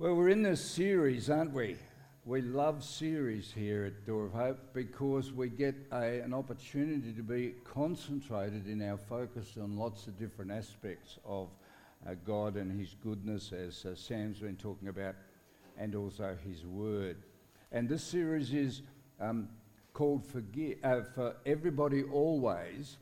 [0.00, 1.74] Well, we're in this series, aren't we?
[2.24, 7.22] We love series here at Door of Hope because we get a, an opportunity to
[7.24, 11.48] be concentrated in our focus on lots of different aspects of
[12.06, 15.16] uh, God and His goodness, as uh, Sam's been talking about,
[15.76, 17.16] and also His Word.
[17.72, 18.82] And this series is
[19.18, 19.48] um,
[19.94, 22.98] called Forgive, uh, For Everybody Always,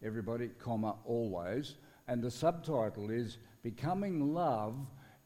[0.00, 1.74] everybody, comma, always,
[2.06, 4.76] and the subtitle is Becoming Love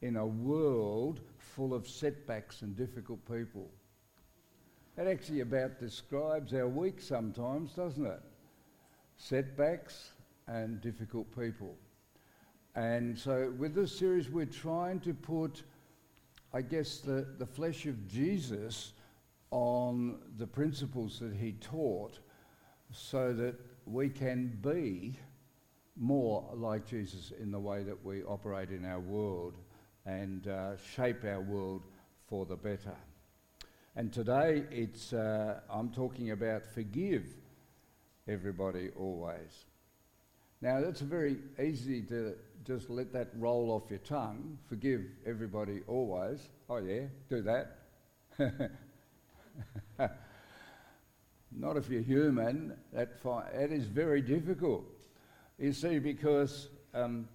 [0.02, 3.70] in a world full of setbacks and difficult people.
[4.96, 8.20] That actually about describes our week sometimes, doesn't it?
[9.16, 10.12] Setbacks
[10.46, 11.76] and difficult people.
[12.76, 15.62] And so, with this series, we're trying to put,
[16.52, 18.92] I guess, the, the flesh of Jesus
[19.50, 22.18] on the principles that he taught
[22.90, 23.54] so that
[23.86, 25.16] we can be
[25.96, 29.54] more like Jesus in the way that we operate in our world
[30.06, 31.82] and uh, shape our world
[32.28, 32.96] for the better.
[33.96, 37.24] And today it's, uh, I'm talking about forgive
[38.26, 39.66] everybody always.
[40.60, 44.58] Now that's very easy to just let that roll off your tongue.
[44.68, 46.48] Forgive everybody always.
[46.68, 47.78] Oh yeah, do that.
[51.52, 52.76] Not if you're human.
[52.92, 54.84] That, fi- that is very difficult.
[55.58, 57.28] You see, because um,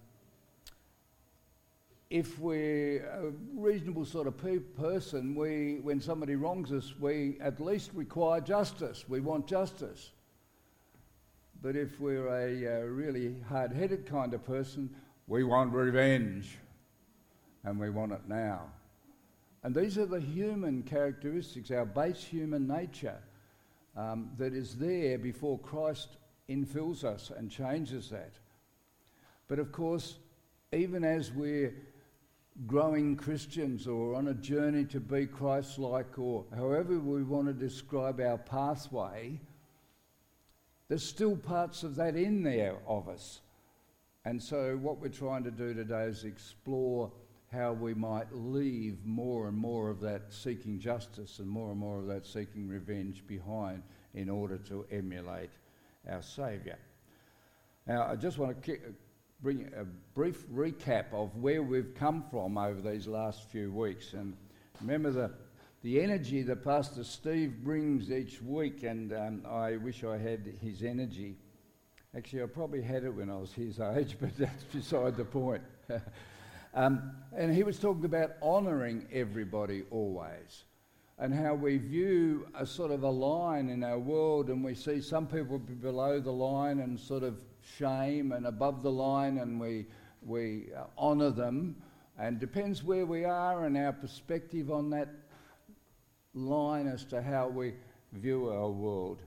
[2.10, 7.60] if we're a reasonable sort of pe- person, we, when somebody wrongs us, we at
[7.60, 9.04] least require justice.
[9.08, 10.10] We want justice.
[11.62, 14.90] But if we're a uh, really hard headed kind of person,
[15.28, 16.58] we want revenge.
[17.62, 18.62] And we want it now.
[19.62, 23.18] And these are the human characteristics, our base human nature,
[23.96, 26.16] um, that is there before Christ
[26.48, 28.32] infills us and changes that.
[29.46, 30.16] But of course,
[30.72, 31.74] even as we're
[32.66, 37.52] growing Christians or on a journey to be Christ like, or however we want to
[37.52, 39.40] describe our pathway,
[40.88, 43.40] there's still parts of that in there of us.
[44.24, 47.10] And so, what we're trying to do today is explore
[47.52, 51.98] how we might leave more and more of that seeking justice and more and more
[51.98, 53.82] of that seeking revenge behind
[54.14, 55.50] in order to emulate
[56.08, 56.76] our Saviour.
[57.86, 58.78] Now, I just want to
[59.42, 59.84] bring a
[60.14, 64.12] brief recap of where we've come from over these last few weeks.
[64.12, 64.36] And
[64.80, 65.30] remember the,
[65.82, 70.82] the energy that Pastor Steve brings each week, and um, I wish I had his
[70.82, 71.36] energy.
[72.14, 75.62] Actually, I probably had it when I was his age, but that's beside the point.
[76.74, 80.64] um, and he was talking about honouring everybody always
[81.18, 85.02] and how we view a sort of a line in our world, and we see
[85.02, 87.36] some people below the line and sort of
[87.78, 89.86] shame and above the line, and we,
[90.22, 91.76] we honour them.
[92.18, 95.08] And depends where we are and our perspective on that
[96.34, 97.74] line as to how we
[98.12, 99.22] view our world.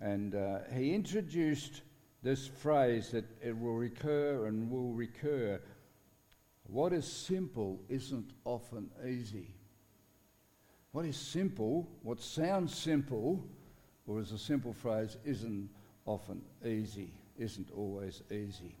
[0.00, 1.80] And uh, he introduced
[2.22, 5.60] this phrase that it will recur and will recur.
[6.66, 9.54] What is simple isn't often easy.
[10.92, 13.46] What is simple, what sounds simple,
[14.06, 15.70] or is a simple phrase, isn't
[16.04, 18.76] often easy isn't always easy.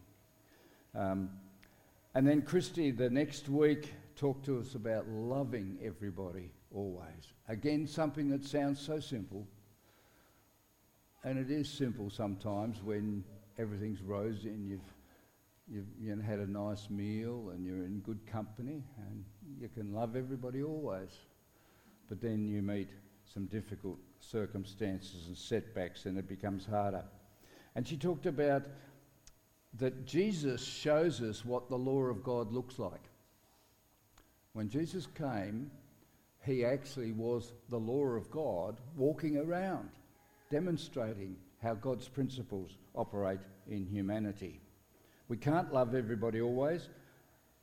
[0.94, 1.30] Um,
[2.14, 7.34] and then Christy, the next week, talked to us about loving everybody always.
[7.48, 9.46] Again, something that sounds so simple.
[11.24, 13.24] And it is simple sometimes when
[13.58, 14.80] everything's rosy and you've,
[15.68, 19.24] you've you know, had a nice meal and you're in good company and
[19.60, 21.10] you can love everybody always.
[22.08, 22.88] But then you meet
[23.24, 27.04] some difficult circumstances and setbacks and it becomes harder.
[27.76, 28.62] And she talked about
[29.78, 33.02] that Jesus shows us what the law of God looks like.
[34.54, 35.70] When Jesus came,
[36.42, 39.90] he actually was the law of God walking around,
[40.50, 44.58] demonstrating how God's principles operate in humanity.
[45.28, 46.88] We can't love everybody always,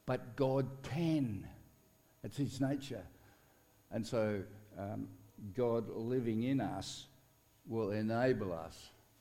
[0.05, 1.47] but God can.
[2.23, 3.03] It's his nature.
[3.89, 4.43] And so
[4.77, 5.07] um,
[5.55, 7.07] God living in us
[7.67, 8.77] will enable us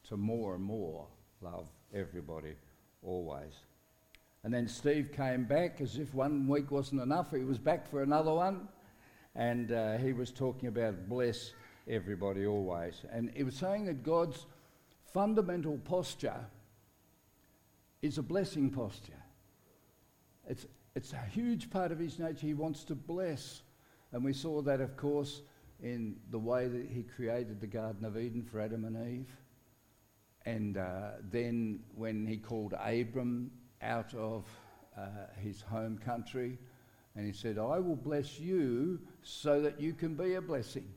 [0.09, 1.07] to more and more
[1.41, 2.55] love everybody
[3.03, 3.53] always.
[4.45, 7.31] And then Steve came back as if one week wasn't enough.
[7.31, 8.69] He was back for another one.
[9.35, 11.53] And uh, he was talking about bless
[11.89, 13.03] everybody always.
[13.11, 14.47] And he was saying that God's
[15.13, 16.45] fundamental posture
[18.03, 19.13] is a blessing posture.
[20.49, 20.67] It's,
[20.97, 22.47] it's a huge part of his nature.
[22.47, 23.63] He wants to bless.
[24.11, 25.43] And we saw that, of course,
[25.83, 29.37] in the way that he created the Garden of Eden for Adam and Eve.
[30.45, 33.51] And uh, then when he called Abram
[33.81, 34.45] out of
[34.97, 35.07] uh,
[35.41, 36.59] his home country
[37.15, 40.89] And he said, I will bless you so that you can be a blessing.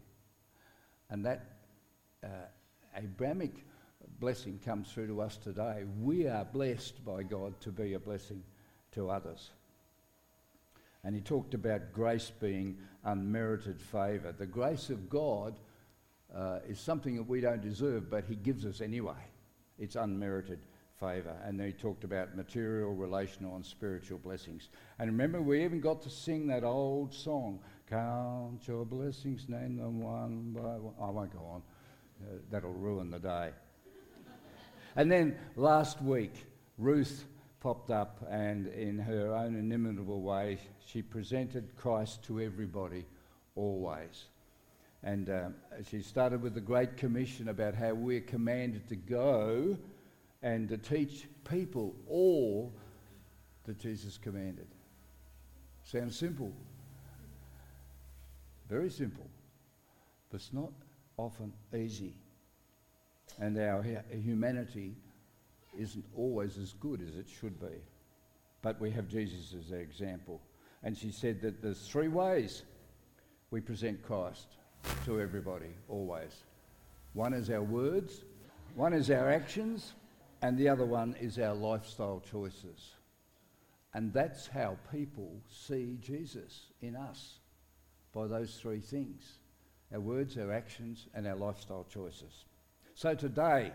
[1.10, 1.58] And that
[2.24, 2.28] uh,
[2.96, 3.66] Abrahamic
[4.20, 5.84] blessing comes through to us today.
[6.02, 8.44] We are blessed by God to be a blessing
[8.94, 9.52] to others.
[11.04, 14.32] And he talked about grace being unmerited favour.
[14.32, 15.60] The grace of God
[16.36, 19.14] uh, is something that we don't deserve, but he gives us anyway.
[19.80, 20.60] It's unmerited
[21.00, 21.36] favour.
[21.44, 24.70] And then he talked about material, relational, and spiritual blessings.
[25.00, 27.60] And remember, we even got to sing that old song,
[27.90, 30.94] Count Your Blessings, name them one by one.
[31.02, 31.62] I won't go on,
[32.22, 33.52] uh, that'll ruin the day.
[34.96, 36.34] and then last week,
[36.78, 37.26] Ruth
[37.60, 43.06] popped up, and in her own inimitable way, she presented Christ to everybody,
[43.56, 44.26] always.
[45.06, 45.56] And um,
[45.88, 49.78] she started with the Great Commission about how we're commanded to go
[50.42, 52.74] and to teach people all
[53.66, 54.66] that Jesus commanded.
[55.84, 56.52] Sounds simple.
[58.68, 59.28] Very simple.
[60.32, 60.72] But it's not
[61.18, 62.16] often easy.
[63.40, 64.96] And our humanity
[65.78, 67.78] isn't always as good as it should be.
[68.64, 70.42] But we have Jesus as our example.
[70.82, 72.64] And she said that there's three ways
[73.52, 74.48] we present Christ
[75.06, 76.32] to everybody, always.
[77.14, 78.24] One is our words,
[78.76, 79.94] one is our actions,
[80.42, 82.96] and the other one is our lifestyle choices.
[83.94, 87.40] And that's how people see Jesus in us
[88.14, 89.40] by those three things
[89.94, 92.46] our words, our actions, and our lifestyle choices.
[92.96, 93.72] So today,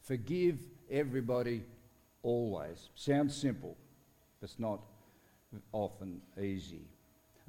[0.00, 0.58] forgive
[0.90, 1.62] everybody
[2.22, 2.88] always.
[2.94, 3.76] Sounds simple,
[4.40, 4.80] but it's not
[5.72, 6.82] often easy.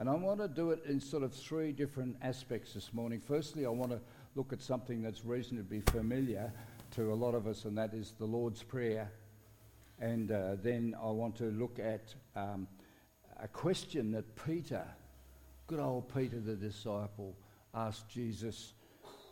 [0.02, 3.20] And I want to do it in sort of three different aspects this morning.
[3.20, 4.00] Firstly, I want to
[4.34, 6.52] look at something that's reasonably familiar
[6.96, 9.12] to a lot of us, and that is the Lord's Prayer.
[10.00, 12.68] And uh, then I want to look at um,
[13.44, 14.88] a question that Peter,
[15.68, 17.36] good old Peter the disciple,
[17.76, 18.74] asked Jesus.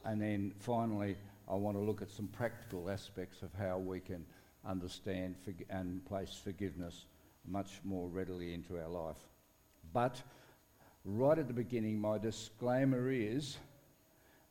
[0.05, 1.17] And then finally,
[1.49, 4.23] I want to look at some practical aspects of how we can
[4.63, 5.33] understand
[5.71, 7.07] and place forgiveness
[7.47, 9.17] much more readily into our life.
[9.91, 10.21] But
[11.17, 13.57] right at the beginning, my disclaimer is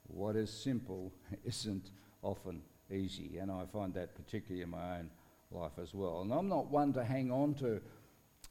[0.09, 1.13] what is simple
[1.45, 1.91] isn't
[2.23, 5.11] often easy, and I find that particularly in my own
[5.51, 6.23] life as well.
[6.23, 7.81] And I'm not one to hang on to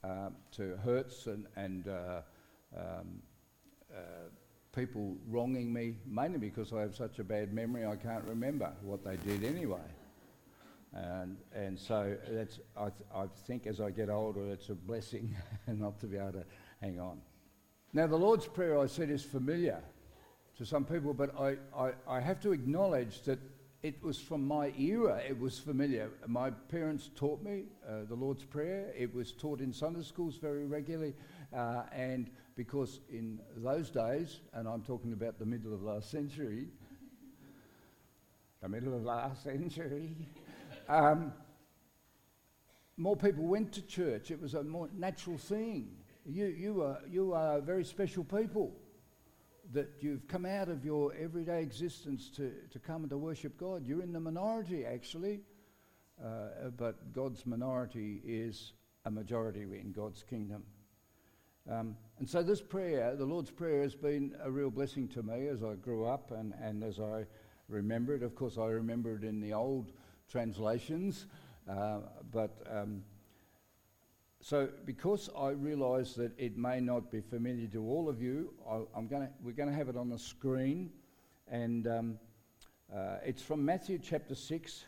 [0.04, 2.22] uh, to hurts and, and uh,
[2.78, 3.22] um,
[3.94, 4.30] uh,
[4.74, 9.04] people wronging me, mainly because I have such a bad memory I can't remember what
[9.04, 9.80] they did anyway.
[10.94, 15.36] And, and so that's, I, th- I think as I get older, it's a blessing
[15.68, 16.46] not to be able to
[16.80, 17.20] hang on.
[17.94, 19.82] Now, the Lord's Prayer, I said, is familiar
[20.58, 23.40] to some people, but I, I, I have to acknowledge that
[23.84, 26.10] it was from my era, it was familiar.
[26.28, 28.92] My parents taught me uh, the Lord's Prayer.
[28.98, 31.14] It was taught in Sunday schools very regularly.
[31.56, 36.68] Uh, and because in those days, and I'm talking about the middle of last century,
[38.62, 40.28] the middle of last century,
[40.90, 41.32] um,
[42.98, 44.32] more people went to church.
[44.32, 45.92] It was a more natural thing.
[46.30, 48.76] You, you, are, you are very special people
[49.72, 53.88] that you've come out of your everyday existence to, to come and to worship God.
[53.88, 55.40] You're in the minority, actually,
[56.22, 58.74] uh, but God's minority is
[59.06, 60.64] a majority in God's kingdom.
[61.72, 65.48] Um, and so this prayer, the Lord's Prayer, has been a real blessing to me
[65.48, 67.26] as I grew up and, and as I
[67.70, 68.24] remember it.
[68.24, 69.94] Of course, I remember it in the old
[70.30, 71.28] translations,
[71.70, 72.00] uh,
[72.34, 73.04] but um,
[74.48, 78.98] so, because I realise that it may not be familiar to all of you, I,
[78.98, 80.90] am gonna, we're going to have it on the screen.
[81.50, 82.20] And um,
[82.96, 84.86] uh, it's from Matthew chapter 6,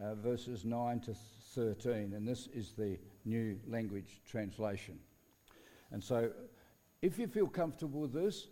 [0.00, 1.14] uh, verses 9 to
[1.54, 2.14] 13.
[2.14, 4.98] And this is the New Language Translation.
[5.90, 6.30] And so,
[7.02, 8.46] if you feel comfortable with this,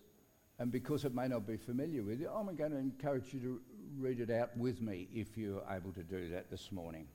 [0.58, 3.60] and because it may not be familiar with you, I'm going to encourage you to
[3.98, 7.06] read it out with me if you're able to do that this morning.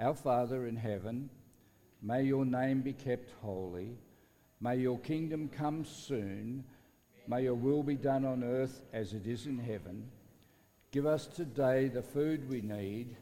[0.00, 1.28] Our Father in heaven,
[2.02, 3.98] May your name be kept holy.
[4.60, 6.64] May your kingdom come soon.
[7.28, 10.10] May your will be done on earth as it is in heaven.
[10.92, 13.16] Give us today the food we need,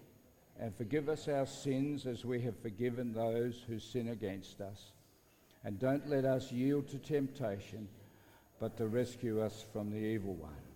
[0.58, 4.92] and forgive us our sins as we have forgiven those who sin against us.
[5.64, 7.88] And don't let us yield to temptation,
[8.58, 10.67] but to rescue us from the evil one.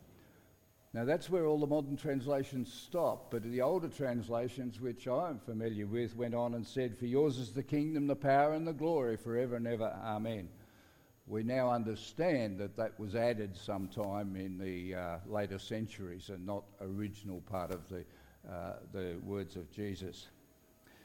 [0.94, 5.86] Now that's where all the modern translations stop, but the older translations, which I'm familiar
[5.86, 9.16] with, went on and said, For yours is the kingdom, the power, and the glory
[9.16, 9.96] forever and ever.
[10.04, 10.50] Amen.
[11.26, 16.64] We now understand that that was added sometime in the uh, later centuries and not
[16.82, 18.04] original part of the,
[18.50, 20.26] uh, the words of Jesus.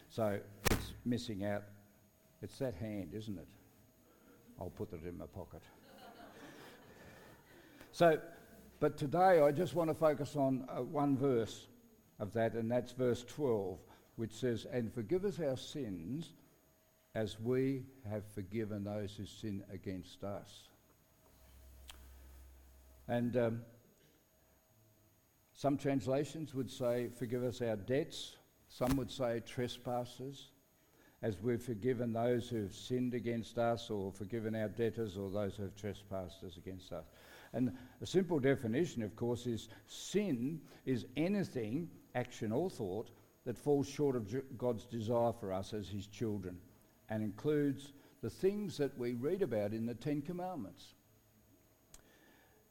[0.10, 0.38] So
[0.70, 1.64] it's missing out.
[2.42, 3.48] It's that hand, isn't it?
[4.60, 5.62] I'll put it in my pocket.
[7.94, 8.20] so,
[8.80, 11.68] but today I just want to focus on uh, one verse
[12.20, 13.78] of that, and that's verse 12,
[14.16, 16.34] which says, And forgive us our sins
[17.16, 20.70] as we have forgiven those who sin against us.
[23.08, 23.62] And um,
[25.54, 28.36] some translations would say, Forgive us our debts.
[28.70, 30.50] Some would say, Trespasses
[31.24, 35.56] as we've forgiven those who have sinned against us, or forgiven our debtors, or those
[35.56, 37.06] who have trespassed us against us.
[37.54, 43.10] And a simple definition, of course, is sin is anything, action or thought,
[43.46, 46.58] that falls short of God's desire for us as His children
[47.10, 50.94] and includes the things that we read about in the Ten Commandments.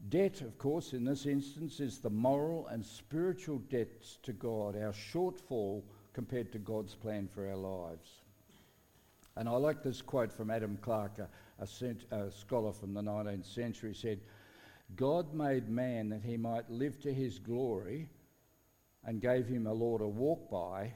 [0.08, 4.92] Debt, of course, in this instance, is the moral and spiritual debts to God, our
[4.92, 8.20] shortfall compared to God's plan for our lives.
[9.36, 11.28] And I like this quote from Adam Clarke, a,
[11.58, 14.20] a, cent, a scholar from the 19th century, said,
[14.94, 18.08] God made man that he might live to his glory
[19.04, 20.92] and gave him a law to walk by.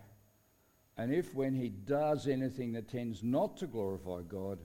[0.97, 4.59] And if when he does anything that tends not to glorify God,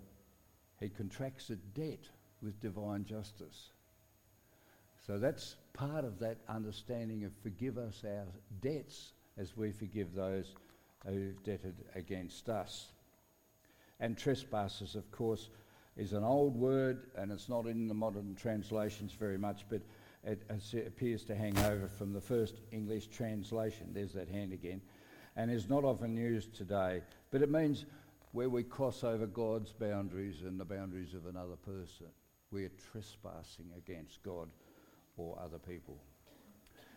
[0.79, 2.09] he contracts a debt
[2.41, 3.69] with divine justice.
[5.05, 8.25] So that's part of that understanding of forgive us our
[8.61, 10.53] debts as we forgive those
[11.05, 12.91] who've debted against us.
[13.99, 15.49] And trespasses, of course,
[15.97, 19.81] is an old word and it's not in the modern translations very much, but
[20.23, 20.43] it,
[20.87, 23.91] appears to hang over from the first English translation.
[23.93, 24.81] There's that hand again.
[25.35, 27.85] And is not often used today, but it means
[28.31, 32.07] where we cross over God's boundaries and the boundaries of another person.
[32.51, 34.49] We are trespassing against God
[35.17, 35.97] or other people.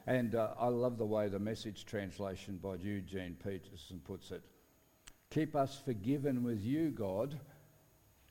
[0.06, 4.42] And uh, I love the way the message translation by Eugene Peterson puts it.
[5.30, 7.38] Keep us forgiven with you, God,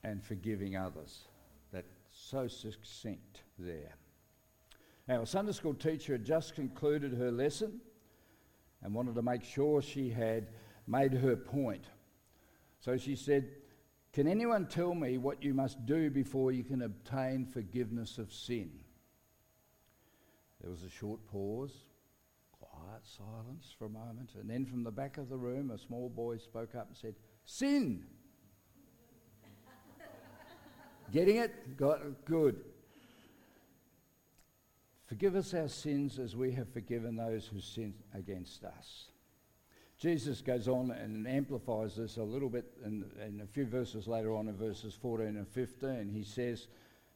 [0.03, 1.27] and forgiving others.
[1.71, 3.95] That's so succinct there.
[5.07, 7.79] Now, a Sunday school teacher had just concluded her lesson
[8.83, 10.47] and wanted to make sure she had
[10.85, 11.85] made her point.
[12.79, 13.49] So she said,
[14.13, 18.71] Can anyone tell me what you must do before you can obtain forgiveness of sin?
[20.61, 21.71] There was a short pause
[22.87, 26.09] quiet silence for a moment, and then from the back of the room, a small
[26.09, 28.05] boy spoke up and said, Sin!
[31.11, 31.77] Getting it?
[31.77, 32.25] Got?
[32.25, 32.59] Good.
[35.07, 39.05] Forgive us our sins as we have forgiven those who sin against us.
[39.97, 44.47] Jesus goes on and amplifies this a little bit in, a few verses later on
[44.47, 46.09] in verses 14 and 15.
[46.13, 46.67] He says,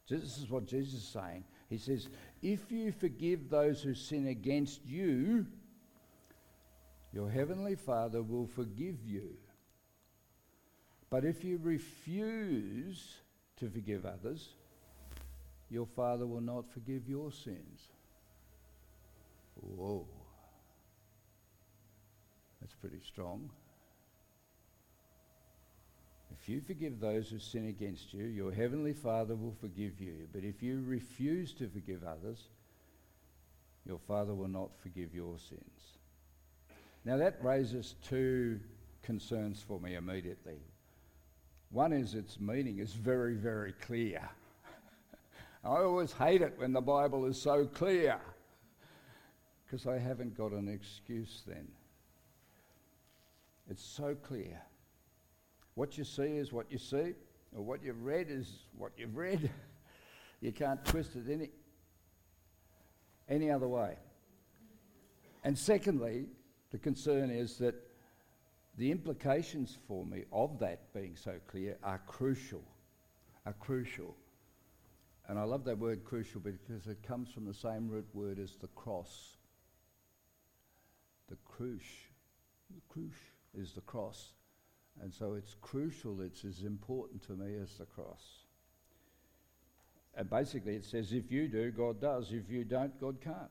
[0.08, 1.44] This is what Jesus is saying.
[1.68, 2.08] He says,
[2.40, 5.46] If you forgive those who sin against you,
[7.12, 9.36] your heavenly Father will forgive you.
[11.10, 13.16] But if you refuse
[13.58, 14.50] to forgive others,
[15.70, 17.88] your Father will not forgive your sins.
[19.60, 20.06] Whoa.
[22.60, 23.50] That's pretty strong.
[26.40, 30.28] If you forgive those who sin against you, your heavenly Father will forgive you.
[30.32, 32.48] But if you refuse to forgive others,
[33.86, 35.98] your Father will not forgive your sins.
[37.04, 38.60] Now that raises two
[39.02, 40.58] concerns for me immediately.
[41.72, 44.20] One is its meaning is very, very clear.
[45.64, 48.20] I always hate it when the Bible is so clear
[49.64, 51.66] because I haven't got an excuse then.
[53.70, 54.60] It's so clear.
[55.74, 57.14] What you see is what you see,
[57.56, 59.50] or what you've read is what you've read.
[60.42, 61.48] you can't twist it any,
[63.30, 63.96] any other way.
[65.42, 66.26] And secondly,
[66.70, 67.74] the concern is that
[68.78, 72.62] the implications for me of that being so clear are crucial,
[73.44, 74.16] are crucial.
[75.28, 78.56] And I love that word crucial because it comes from the same root word as
[78.56, 79.36] the cross.
[81.28, 81.84] The crux,
[82.70, 83.16] the crux
[83.54, 84.32] is the cross.
[85.00, 88.44] And so it's crucial, it's as important to me as the cross.
[90.14, 92.32] And basically, it says if you do, God does.
[92.32, 93.50] If you don't, God can't.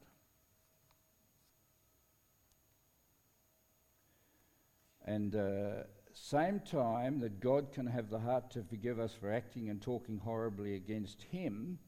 [5.06, 9.70] And uh, same time that God can have the heart to forgive us for acting
[9.70, 11.80] and talking horribly against Him,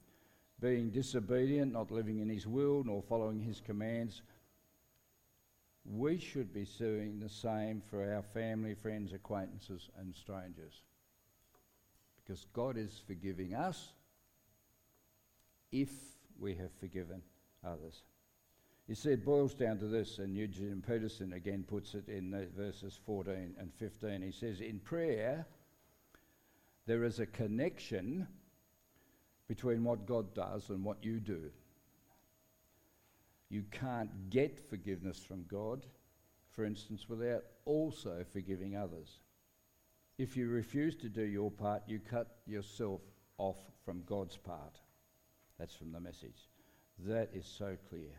[0.59, 4.21] being disobedient, not living in His will, nor following His commands,
[5.85, 10.81] we should be doing the same for our family, friends, acquaintances, and strangers.
[12.15, 13.91] Because God is forgiving us
[15.71, 15.89] if
[16.39, 17.21] we have forgiven
[17.65, 18.03] others.
[18.87, 22.99] You see, it boils down to this, and Eugene Peterson again puts it in verses
[23.05, 24.21] 14 and 15.
[24.21, 25.45] He says, In prayer,
[26.85, 28.27] There is a connection
[29.47, 31.49] between what God does and what you do.
[33.49, 35.85] You can't get forgiveness from God,
[36.51, 39.19] for instance, without also forgiving others.
[40.17, 43.01] If you refuse to do your part, you cut yourself
[43.37, 44.79] off from God's part.
[45.57, 46.49] That's from the message.
[46.99, 48.11] That is so clear.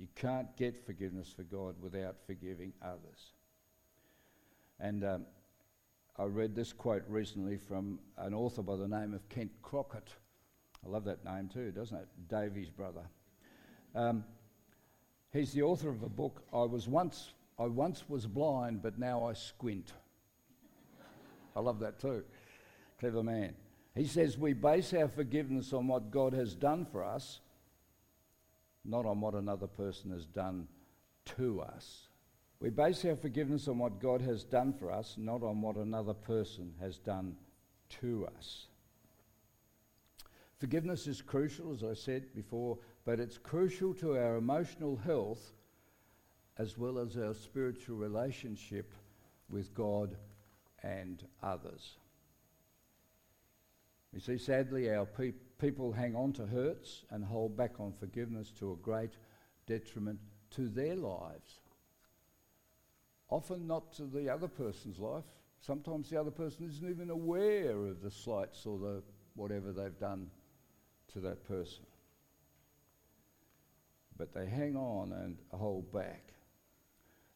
[0.00, 3.34] You can't get forgiveness for God without forgiving others.
[4.80, 5.26] And um,
[6.18, 10.08] I read this quote recently from an author by the name of Kent Crockett.
[10.82, 12.08] I love that name too, doesn't it?
[12.30, 13.02] Davy's brother.
[13.94, 14.24] Um,
[15.34, 16.44] he's the author of a book.
[16.50, 19.92] I was once I once was blind, but now I squint.
[21.56, 22.24] I love that too.
[22.98, 23.52] Clever man.
[23.94, 27.40] He says we base our forgiveness on what God has done for us,
[28.84, 30.66] not on what another person has done
[31.36, 32.08] to us.
[32.60, 36.14] We base our forgiveness on what God has done for us, not on what another
[36.14, 37.36] person has done
[38.00, 38.66] to us.
[40.58, 45.52] Forgiveness is crucial, as I said before, but it's crucial to our emotional health
[46.58, 48.92] as well as our spiritual relationship
[49.48, 50.16] with God
[50.82, 51.96] and others.
[54.12, 58.50] You see, sadly, our pe- people hang on to hurts and hold back on forgiveness
[58.58, 59.12] to a great
[59.66, 60.18] detriment
[60.50, 61.60] to their lives.
[63.28, 65.24] Often not to the other person's life.
[65.60, 69.02] Sometimes the other person isn't even aware of the slights or the
[69.34, 70.30] whatever they've done
[71.12, 71.84] to that person.
[74.16, 76.32] But they hang on and hold back.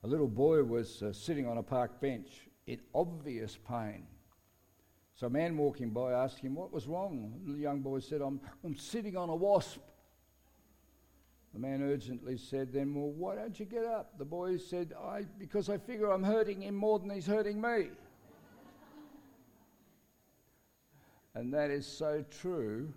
[0.03, 2.29] A little boy was uh, sitting on a park bench
[2.67, 4.07] in obvious pain.
[5.15, 7.41] So a man walking by asked him what was wrong.
[7.47, 9.81] The young boy said, I'm, I'm sitting on a wasp.
[11.53, 14.19] The man urgently said, Then, well, why don't you get up?
[14.19, 17.91] The boy said, I, Because I figure I'm hurting him more than he's hurting me.
[21.37, 22.93] and that is so true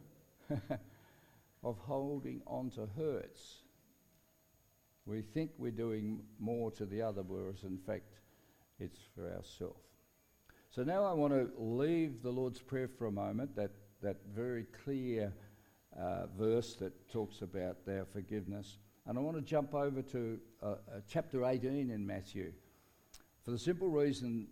[1.64, 3.62] of holding on to hurts.
[5.06, 8.20] We think we're doing more to the other, whereas in fact
[8.80, 9.97] it's for ourselves.
[10.78, 13.72] So now I want to leave the Lord's Prayer for a moment, that,
[14.04, 15.34] that very clear
[16.00, 18.78] uh, verse that talks about their forgiveness.
[19.08, 20.76] And I want to jump over to uh, uh,
[21.10, 22.54] chapter 18 in Matthew
[23.44, 24.50] for the simple reason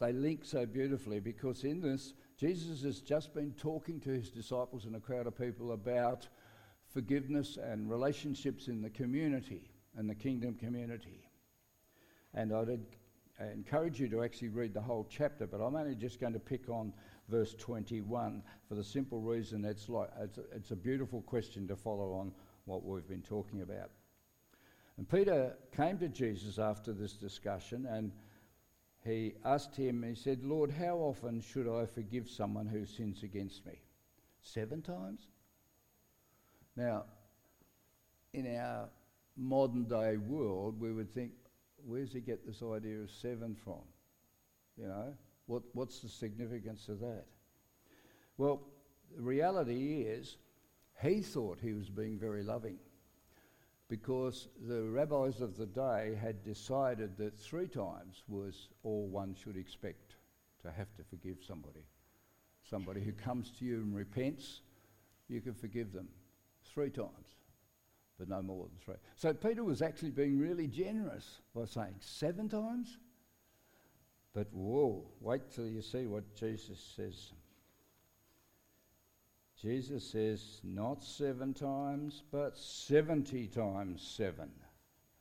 [0.00, 4.86] they link so beautifully because in this, Jesus has just been talking to his disciples
[4.86, 6.28] and a crowd of people about
[6.88, 11.28] forgiveness and relationships in the community and the kingdom community.
[12.32, 12.70] And I'd
[13.40, 16.68] encourage you to actually read the whole chapter, but I'm only just going to pick
[16.68, 16.92] on
[17.28, 21.76] verse 21 for the simple reason it's, like, it's, a, it's a beautiful question to
[21.76, 22.32] follow on
[22.64, 23.90] what we've been talking about.
[24.96, 28.12] And Peter came to Jesus after this discussion and
[29.04, 33.64] he asked him, he said, Lord, how often should I forgive someone who sins against
[33.64, 33.80] me?
[34.42, 35.28] Seven times?
[36.76, 37.04] Now,
[38.32, 38.88] in our
[39.36, 41.32] modern day world, we would think,
[41.84, 43.82] where's he get this idea of seven from?
[44.76, 45.14] You know,
[45.46, 47.24] what, what's the significance of that?
[48.36, 48.60] Well,
[49.16, 50.36] the reality is,
[51.02, 52.78] he thought he was being very loving
[53.88, 59.56] because the rabbis of the day had decided that three times was all one should
[59.56, 60.16] expect
[60.62, 61.84] to have to forgive somebody.
[62.68, 64.62] Somebody who comes to you and repents,
[65.28, 66.08] you can forgive them
[66.64, 67.35] three times
[68.18, 68.94] but no more than three.
[69.16, 72.98] So Peter was actually being really generous by saying seven times.
[74.32, 77.32] But whoa, wait till you see what Jesus says.
[79.60, 84.50] Jesus says not seven times, but 70 times seven.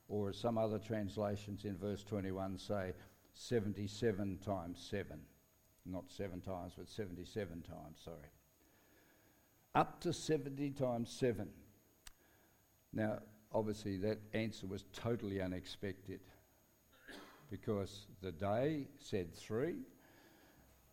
[0.07, 2.93] Or as some other translations in verse 21 say,
[3.33, 5.19] 77 times seven.
[5.85, 8.17] Not seven times, but 77 times, sorry.
[9.73, 11.49] Up to 70 times seven.
[12.95, 13.19] Now,
[13.53, 16.21] obviously, that answer was totally unexpected
[17.51, 19.75] because the day said three.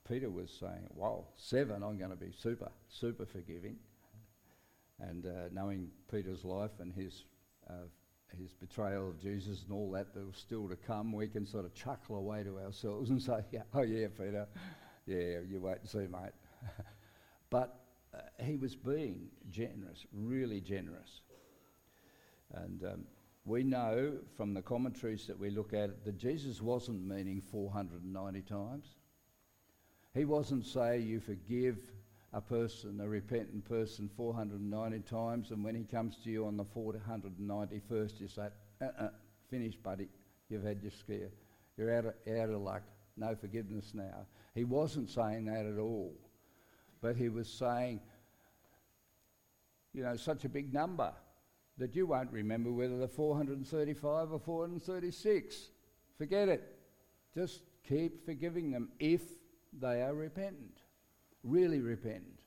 [0.08, 3.76] Peter was saying, Wow, seven, I'm going to be super, super forgiving.
[4.98, 7.24] And uh, knowing Peter's life and his,
[7.70, 7.86] uh,
[8.36, 11.64] his betrayal of Jesus and all that that was still to come, we can sort
[11.64, 14.46] of chuckle away to ourselves and say, yeah, Oh, yeah, Peter,
[15.06, 16.32] yeah, you wait and see, mate.
[17.50, 17.80] but
[18.12, 21.20] uh, he was being generous, really generous.
[22.54, 23.04] And um,
[23.44, 28.86] we know from the commentaries that we look at that Jesus wasn't meaning 490 times.
[30.14, 31.78] He wasn't saying you forgive
[32.32, 36.64] a person, a repentant person, 490 times, and when he comes to you on the
[36.64, 38.48] 491st, you say,
[38.80, 39.08] uh-uh,
[39.50, 40.08] finish, buddy.
[40.48, 41.30] You've had your scare.
[41.76, 42.82] You're out of, out of luck.
[43.16, 44.26] No forgiveness now.
[44.54, 46.14] He wasn't saying that at all.
[47.00, 48.00] but he was saying,
[49.92, 51.12] you know, such a big number
[51.78, 55.68] that you won't remember whether they're 435 or 436.
[56.18, 56.78] Forget it.
[57.34, 59.22] Just keep forgiving them if
[59.80, 60.80] they are repentant,
[61.42, 62.40] really repentant.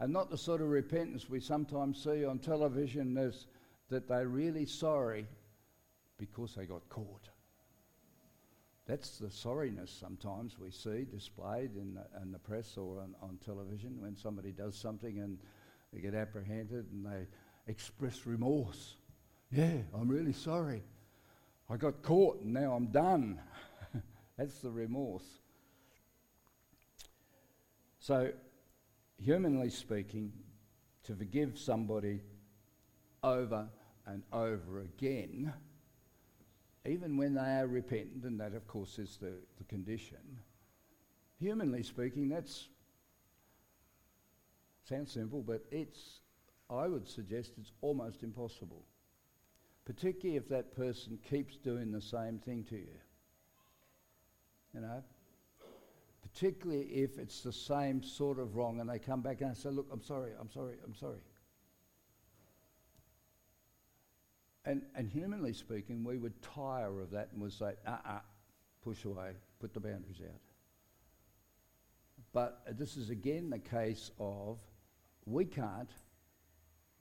[0.00, 3.46] And not the sort of repentance we sometimes see on television as
[3.88, 5.26] that they're really sorry
[6.18, 7.28] because they got caught.
[8.86, 13.38] That's the sorriness sometimes we see displayed in the, in the press or on, on
[13.44, 15.38] television when somebody does something and
[15.92, 17.26] they get apprehended and they
[17.68, 18.96] express remorse.
[19.50, 20.82] Yeah, I'm really sorry.
[21.70, 23.40] I got caught and now I'm done.
[24.36, 25.26] That's the remorse.
[28.00, 28.32] So,
[29.18, 30.32] humanly speaking,
[31.04, 32.20] to forgive somebody
[33.22, 33.68] over
[34.06, 35.52] and over again,
[36.86, 40.40] even when they are repentant, and that, of course, is the, the condition,
[41.38, 42.68] humanly speaking, that's
[44.88, 46.20] sounds simple, but it's,
[46.70, 48.84] I would suggest, it's almost impossible.
[49.84, 52.98] Particularly if that person keeps doing the same thing to you.
[54.74, 55.02] You know?
[56.20, 59.86] Particularly if it's the same sort of wrong and they come back and say, Look,
[59.90, 61.20] I'm sorry, I'm sorry, I'm sorry.
[64.66, 68.18] And, and humanly speaking, we would tire of that and would say, uh uh,
[68.84, 70.40] push away, put the boundaries out.
[72.34, 74.58] But this is again the case of
[75.24, 75.90] we can't,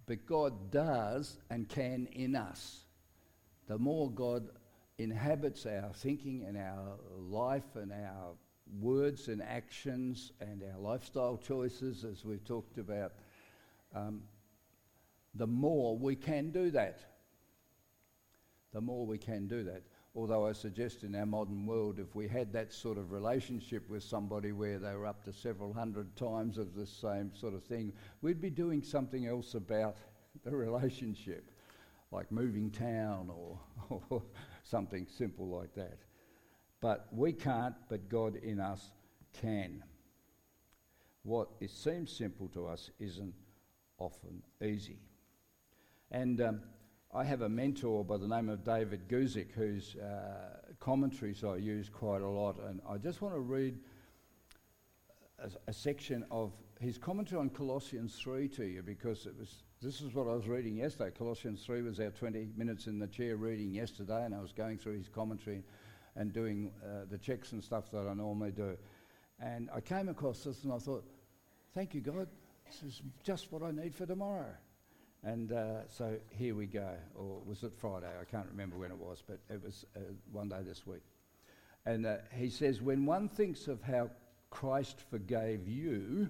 [0.08, 2.86] but God does and can in us.
[3.67, 4.50] The more God
[4.98, 8.32] inhabits our thinking and our life and our
[8.80, 13.12] words and actions and our lifestyle choices, as we've talked about,
[13.93, 14.24] um,
[15.36, 17.00] the more we can do that
[18.78, 19.82] the more we can do that.
[20.17, 24.01] Although I suggest in our modern world, if we had that sort of relationship with
[24.01, 27.93] somebody where they were up to several hundred times of the same sort of thing,
[28.23, 29.97] we'd be doing something else about
[30.43, 31.51] the relationship,
[32.12, 33.60] like moving town or,
[34.10, 34.23] or
[34.63, 35.99] something simple like that.
[36.82, 38.89] But we can't, but God in us
[39.39, 39.84] can.
[41.21, 43.36] What it seems simple to us isn't
[43.99, 44.97] often easy.
[46.10, 46.62] And um,
[47.13, 51.89] I have a mentor by the name of David Guzik, whose uh, commentaries I use
[51.89, 53.80] quite a lot, and I just want to read
[55.39, 60.02] a, a, section of his commentary on Colossians 3 to you because it was this
[60.02, 61.12] is what I was reading yesterday.
[61.17, 64.78] Colossians 3 was our 20 minutes in the chair reading yesterday, and I was going
[64.78, 65.63] through his commentary
[66.15, 68.76] and doing uh, the checks and stuff that I normally do.
[69.39, 71.06] And I came across this and I thought,
[71.74, 72.28] thank you, God.
[72.65, 74.52] This is just what I need for tomorrow.
[75.28, 76.90] And uh, so here we go.
[77.13, 78.08] Or was it Friday?
[78.08, 80.00] I can't remember when it was, but it was uh,
[80.32, 81.02] one day this week.
[81.86, 84.10] And uh, he says, when one thinks of how
[84.52, 86.30] Christ forgave you,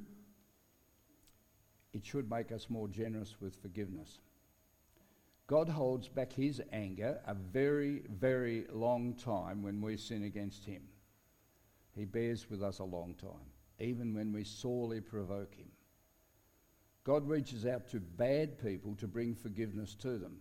[1.93, 4.17] it should make us more generous with forgiveness.
[5.45, 10.81] God holds back his anger a very, very long time when we sin against him.
[11.95, 15.67] He bears with us a long time, even when we sorely provoke him.
[17.07, 20.39] God reaches out to bad people to bring forgiveness to them.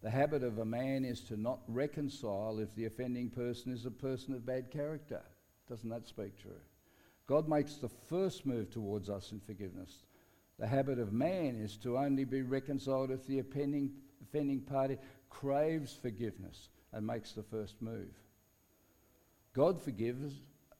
[0.00, 3.90] The habit of a man is to not reconcile if the offending person is a
[3.90, 5.22] person of bad character.
[5.68, 6.60] Doesn't that speak true?
[7.26, 10.04] God makes the first move towards us in forgiveness.
[10.60, 13.90] The habit of man is to only be reconciled if the offending,
[14.22, 14.98] offending party
[15.30, 18.14] craves forgiveness and makes the first move.
[19.52, 20.32] God forgives,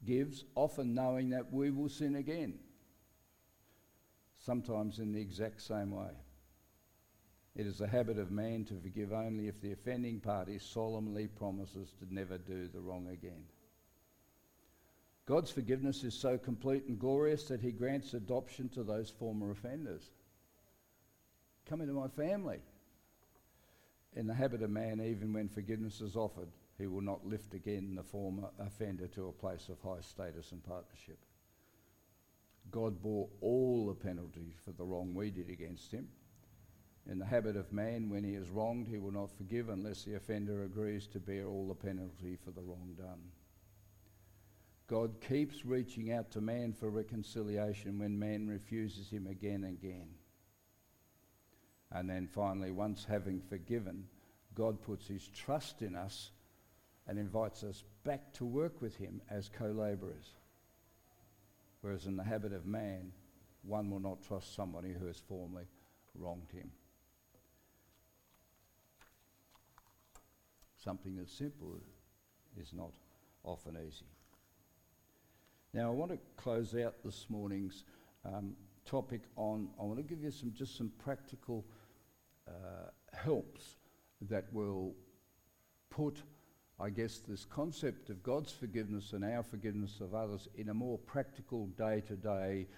[0.06, 2.60] gives, often knowing that we will sin again
[4.48, 6.08] sometimes in the exact same way.
[7.54, 11.92] It is the habit of man to forgive only if the offending party solemnly promises
[11.98, 13.44] to never do the wrong again.
[15.26, 20.08] God's forgiveness is so complete and glorious that he grants adoption to those former offenders.
[21.68, 22.60] Come into my family.
[24.16, 27.94] In the habit of man, even when forgiveness is offered, he will not lift again
[27.94, 31.18] the former offender to a place of high status and partnership.
[32.70, 36.08] God bore all the penalty for the wrong we did against him.
[37.10, 40.14] In the habit of man, when he is wronged, he will not forgive unless the
[40.14, 43.22] offender agrees to bear all the penalty for the wrong done.
[44.88, 50.08] God keeps reaching out to man for reconciliation when man refuses him again and again.
[51.90, 54.06] And then finally, once having forgiven,
[54.54, 56.30] God puts his trust in us
[57.06, 60.37] and invites us back to work with him as co laborers
[61.80, 63.12] whereas in the habit of man,
[63.62, 65.66] one will not trust somebody who has formerly
[66.14, 66.70] wronged him.
[70.76, 71.80] Something that's simple
[72.60, 72.92] is not
[73.44, 74.06] often easy.
[75.74, 77.84] Now, I want to close out this morning's
[78.24, 78.54] um,
[78.86, 81.66] topic on, I want to give you some just some practical
[82.48, 83.76] uh, helps
[84.22, 84.94] that will
[85.90, 86.22] put,
[86.80, 90.98] I guess, this concept of God's forgiveness and our forgiveness of others in a more
[90.98, 92.68] practical, day to day,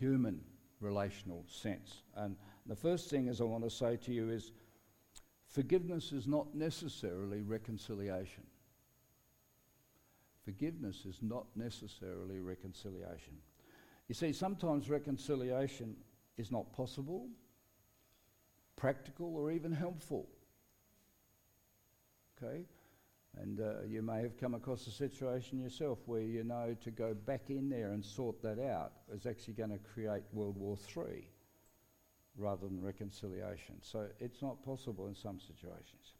[0.00, 0.40] human
[0.80, 2.02] relational sense.
[2.16, 4.50] And the first thing, as I want to say to you, is
[5.48, 8.42] forgiveness is not necessarily reconciliation.
[10.44, 13.38] Forgiveness is not necessarily reconciliation.
[14.08, 15.96] You see, sometimes reconciliation
[16.36, 17.28] is not possible,
[18.76, 20.28] practical, or even helpful.
[22.36, 22.64] Okay?
[23.40, 27.14] And uh, you may have come across a situation yourself where you know to go
[27.14, 31.28] back in there and sort that out is actually going to create World War III
[32.38, 33.76] rather than reconciliation.
[33.82, 36.14] So it's not possible in some situations.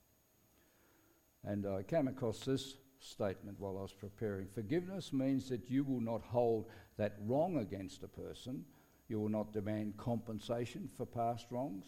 [1.45, 4.47] And I came across this statement while I was preparing.
[4.47, 8.65] Forgiveness means that you will not hold that wrong against a person,
[9.09, 11.85] you will not demand compensation for past wrongs.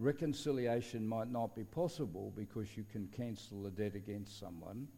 [0.00, 4.88] Reconciliation might not be possible because you can cancel the debt against someone,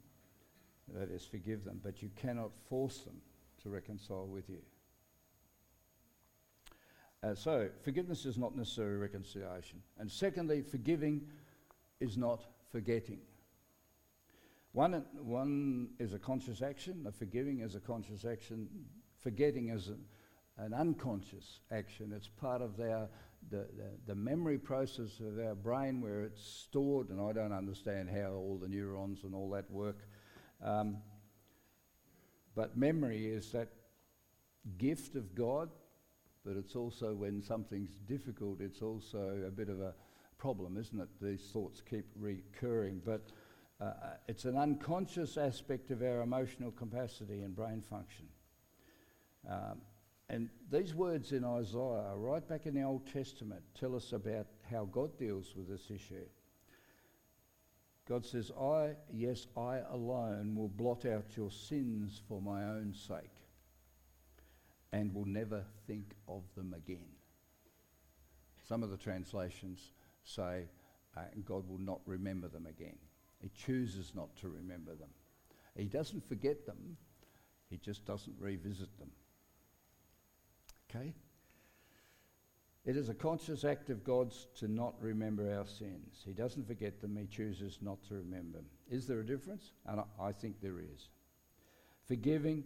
[0.94, 3.20] that is, forgive them, but you cannot force them
[3.64, 4.60] to reconcile with you.
[7.24, 9.82] Uh, so, forgiveness is not necessarily reconciliation.
[9.98, 11.22] And secondly, forgiving
[11.98, 13.18] is not forgetting.
[14.70, 18.68] One, one is a conscious action, a forgiving is a conscious action,
[19.18, 22.12] forgetting is a, an unconscious action.
[22.14, 23.08] It's part of our,
[23.50, 23.66] the,
[24.06, 28.58] the, memory process of our brain where it's stored, and I don't understand how all
[28.60, 29.98] the neurons and all that work.
[30.62, 30.98] Um,
[32.54, 33.68] but memory is that
[34.78, 35.70] gift of God,
[36.44, 39.94] but it's also when something's difficult, it's also a bit of a
[40.38, 41.08] problem, isn't it?
[41.20, 43.00] These thoughts keep recurring.
[43.04, 43.28] But
[43.80, 43.92] uh, uh,
[44.28, 48.26] it's an unconscious aspect of our emotional capacity and brain function.
[49.48, 49.80] Um,
[50.28, 54.86] and these words in Isaiah, right back in the Old Testament, tell us about how
[54.86, 56.24] God deals with this issue.
[58.08, 63.30] God says, I, yes, I alone will blot out your sins for my own sake
[64.92, 67.06] and will never think of them again.
[68.66, 69.92] Some of the translations
[70.24, 70.64] say,
[71.16, 72.96] uh, God will not remember them again.
[73.40, 75.10] He chooses not to remember them.
[75.76, 76.96] He doesn't forget them,
[77.70, 79.10] he just doesn't revisit them.
[80.94, 81.14] Okay?
[82.84, 86.22] It is a conscious act of God's to not remember our sins.
[86.24, 88.58] He doesn't forget them, he chooses not to remember.
[88.90, 89.72] Is there a difference?
[89.86, 91.08] And I, I think there is.
[92.06, 92.64] Forgiving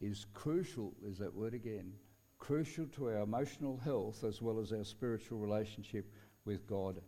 [0.00, 1.92] is crucial, is that word again,
[2.38, 6.12] crucial to our emotional health as well as our spiritual relationship
[6.44, 7.00] with God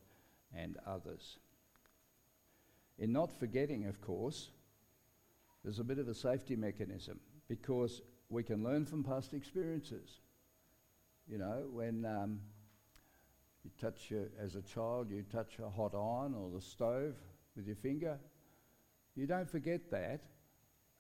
[0.57, 1.39] and others.
[2.99, 4.51] In not forgetting, of course,
[5.65, 10.21] there's a bit of a safety mechanism because we can learn from past experiences.
[11.29, 12.41] You know, when um,
[13.65, 17.15] you touch, as a child, you touch a hot iron or the stove
[17.57, 18.19] with your finger,
[19.15, 20.21] you don't forget that,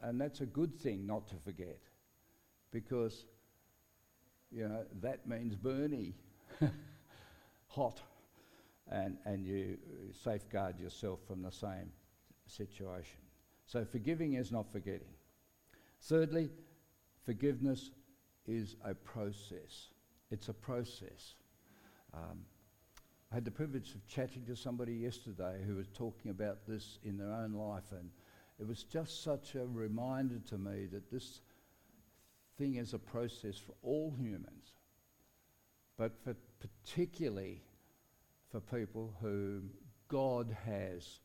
[0.00, 1.80] and that's a good thing not to forget
[2.70, 3.26] because,
[4.50, 6.14] you know, that means burny,
[7.68, 8.00] hot
[8.90, 9.78] and, and you
[10.12, 11.90] safeguard yourself from the same
[12.46, 13.20] situation.
[13.66, 15.14] So, forgiving is not forgetting.
[16.02, 16.50] Thirdly,
[17.24, 17.90] forgiveness
[18.46, 19.88] is a process.
[20.30, 21.34] It's a process.
[22.12, 22.44] Um,
[23.30, 27.16] I had the privilege of chatting to somebody yesterday who was talking about this in
[27.16, 28.10] their own life, and
[28.60, 31.40] it was just such a reminder to me that this
[32.56, 34.74] thing is a process for all humans,
[35.96, 37.62] but for particularly
[38.50, 39.70] for people whom
[40.08, 41.20] God has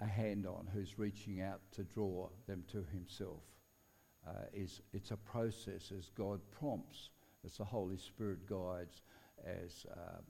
[0.00, 3.42] a hand on, who's reaching out to draw them to Himself.
[4.26, 7.10] Uh, is it's a process as God prompts,
[7.46, 9.02] as the Holy Spirit guides,
[9.44, 10.20] as uh,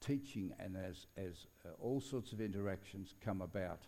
[0.00, 3.80] teaching and as as uh, all sorts of interactions come about,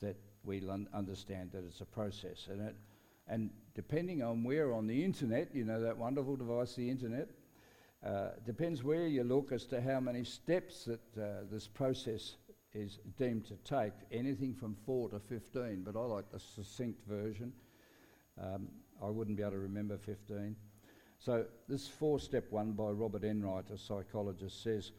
[0.00, 0.62] that we
[0.94, 2.76] understand that it's a process, and it,
[3.26, 7.28] and depending on where on the internet, you know that wonderful device, the internet,
[8.04, 12.36] uh, depends where you look as to how many steps that uh, this process
[12.74, 17.52] is deemed to take, anything from 4 to 15, but I like the succinct version.
[18.40, 18.68] Um,
[19.02, 20.54] I wouldn't be able to remember 15.
[21.18, 24.92] So, this four step one by Robert Enright, a psychologist, says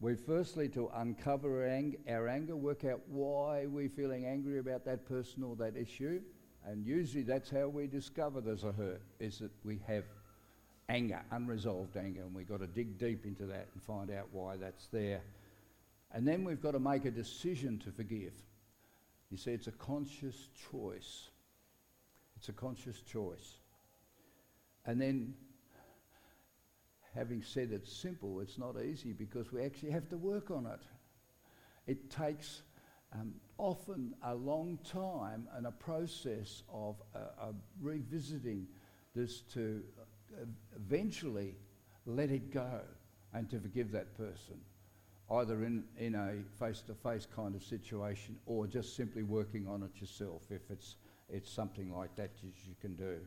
[0.00, 1.62] we firstly to uncover
[2.08, 6.22] our anger, work out why we're feeling angry about that person or that issue,
[6.64, 10.04] and usually that's how we discover there's a hurt, is that we have
[10.88, 14.56] anger, unresolved anger, and we've got to dig deep into that and find out why
[14.56, 15.20] that's there.
[16.12, 18.32] And then we've got to make a decision to forgive.
[19.30, 21.28] You see, it's a conscious choice.
[22.36, 23.58] It's a conscious choice.
[24.86, 25.34] And then
[27.14, 30.80] having said it's simple, it's not easy because we actually have to work on it.
[31.86, 32.62] It takes
[33.12, 38.66] um, often a long time and a process of uh, uh, revisiting
[39.14, 39.82] this to
[40.32, 40.44] uh,
[40.76, 41.56] eventually
[42.06, 42.80] let it go
[43.34, 44.60] and to forgive that person,
[45.32, 49.82] either in, in a face to face kind of situation or just simply working on
[49.82, 50.96] it yourself if it's,
[51.28, 53.18] it's something like that you, you can do.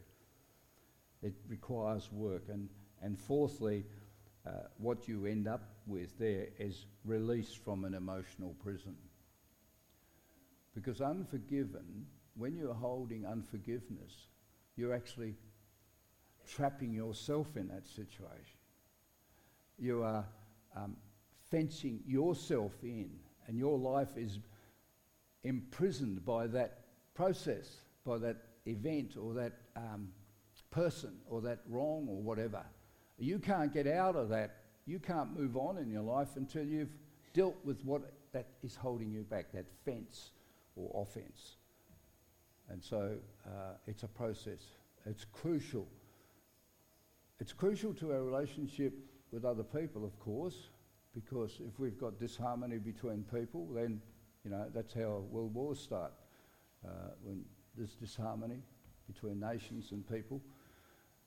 [1.21, 2.43] It requires work.
[2.49, 2.69] And,
[3.03, 3.85] and fourthly,
[4.47, 8.95] uh, what you end up with there is release from an emotional prison.
[10.73, 14.27] Because unforgiven, when you're holding unforgiveness,
[14.75, 15.35] you're actually
[16.47, 18.57] trapping yourself in that situation.
[19.77, 20.25] You are
[20.75, 20.95] um,
[21.51, 23.11] fencing yourself in,
[23.47, 24.39] and your life is
[25.43, 26.79] imprisoned by that
[27.13, 27.69] process,
[28.05, 30.09] by that event or that um,
[30.71, 32.63] person or that wrong or whatever.
[33.17, 34.57] You can't get out of that.
[34.85, 36.93] You can't move on in your life until you've
[37.33, 38.01] dealt with what
[38.33, 40.31] that is holding you back, that fence
[40.75, 41.57] or offence.
[42.69, 44.61] And so uh, it's a process.
[45.05, 45.87] It's crucial.
[47.39, 48.93] It's crucial to our relationship
[49.31, 50.69] with other people, of course,
[51.13, 54.01] because if we've got disharmony between people, then
[54.43, 56.13] you know that's how world wars start.
[56.85, 56.89] Uh,
[57.23, 57.43] when
[57.77, 58.61] there's disharmony
[59.07, 60.41] between nations and people,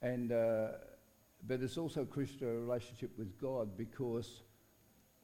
[0.03, 0.69] and uh,
[1.47, 4.43] but it's also crucial to our relationship with God because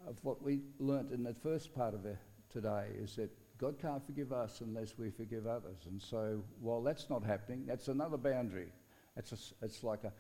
[0.06, 2.18] of what we learnt in the first part of it
[2.50, 5.86] today is that God can't forgive us unless we forgive others.
[5.86, 8.72] And so while that's not happening, that's another boundary.
[9.16, 10.12] It's, a, it's like a,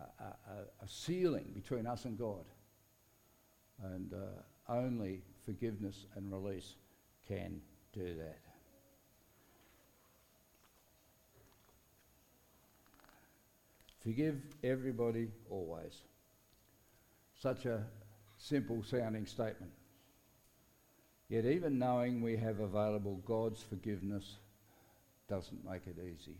[0.00, 2.44] a, a, a ceiling between us and God.
[3.82, 6.76] And uh, only forgiveness and release
[7.26, 7.60] can
[7.92, 8.43] do that.
[14.04, 16.02] Forgive everybody always.
[17.40, 17.82] Such a
[18.36, 19.72] simple sounding statement.
[21.30, 24.36] Yet, even knowing we have available God's forgiveness
[25.26, 26.36] doesn't make it easy.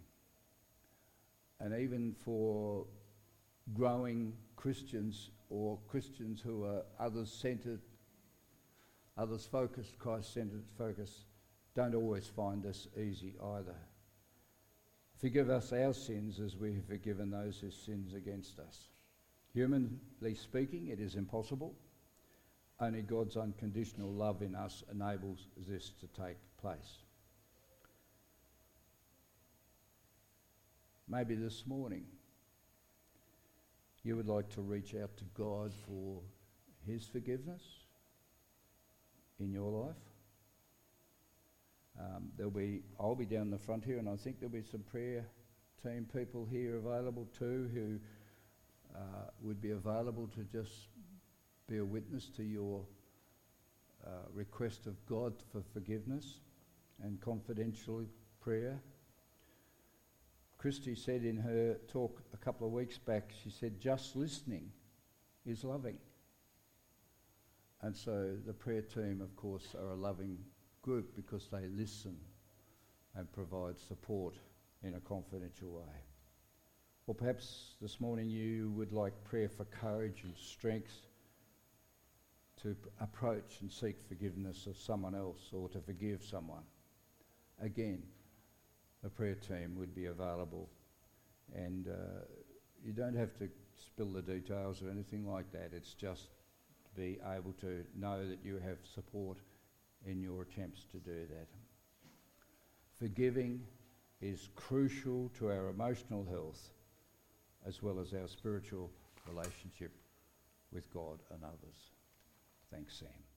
[1.58, 2.84] And even for
[3.72, 7.80] growing Christians or Christians who are others centered,
[9.16, 11.24] others focused, Christ centered focus,
[11.74, 13.76] don't always find this easy either.
[15.24, 18.88] Forgive us our sins as we have forgiven those who sins against us.
[19.54, 21.74] Humanly speaking, it is impossible.
[22.78, 26.98] Only God's unconditional love in us enables this to take place.
[31.08, 32.04] Maybe this morning
[34.02, 36.20] you would like to reach out to God for
[36.86, 37.62] His forgiveness
[39.40, 40.13] in your life.
[41.98, 44.82] Um, there'll be, I'll be down the front here, and I think there'll be some
[44.82, 45.26] prayer
[45.82, 47.98] team people here available too who
[48.98, 50.88] uh, would be available to just
[51.68, 52.84] be a witness to your
[54.06, 56.40] uh, request of God for forgiveness
[57.02, 58.04] and confidential
[58.40, 58.80] prayer.
[60.58, 64.70] Christy said in her talk a couple of weeks back, she said, just listening
[65.44, 65.98] is loving.
[67.82, 70.38] And so the prayer team, of course, are a loving
[70.84, 72.14] group because they listen
[73.16, 74.34] and provide support
[74.82, 75.94] in a confidential way.
[77.06, 80.92] Or perhaps this morning you would like prayer for courage and strength
[82.62, 86.64] to approach and seek forgiveness of someone else or to forgive someone.
[87.62, 88.02] Again,
[89.02, 90.68] the prayer team would be available
[91.54, 92.24] and uh,
[92.84, 95.70] you don't have to spill the details or anything like that.
[95.74, 96.28] It's just
[96.84, 99.38] to be able to know that you have support
[100.06, 101.48] in your attempts to do that.
[102.98, 103.60] Forgiving
[104.20, 106.70] is crucial to our emotional health
[107.66, 108.90] as well as our spiritual
[109.28, 109.92] relationship
[110.72, 111.92] with God and others.
[112.70, 113.33] Thanks, Sam.